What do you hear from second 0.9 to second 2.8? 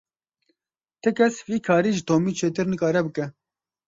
Ti kes vî karî ji Tomî çêtir